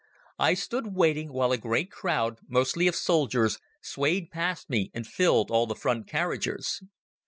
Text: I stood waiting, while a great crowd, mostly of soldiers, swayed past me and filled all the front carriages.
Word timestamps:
I 0.39 0.55
stood 0.55 0.95
waiting, 0.95 1.31
while 1.31 1.51
a 1.51 1.59
great 1.59 1.91
crowd, 1.91 2.39
mostly 2.49 2.87
of 2.87 2.95
soldiers, 2.95 3.59
swayed 3.83 4.31
past 4.31 4.67
me 4.67 4.89
and 4.95 5.05
filled 5.05 5.51
all 5.51 5.67
the 5.67 5.75
front 5.75 6.07
carriages. 6.07 6.81